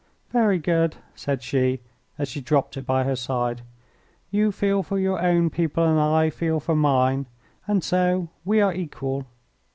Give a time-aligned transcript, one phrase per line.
[0.31, 1.79] "Very good," said she,
[2.17, 3.61] as she dropped it by her side.
[4.31, 7.27] "You feel for your own people and I feel for mine,
[7.67, 9.27] and so we are equal.